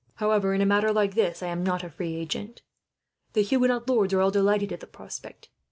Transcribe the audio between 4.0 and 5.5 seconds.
are all delighted at the prospect.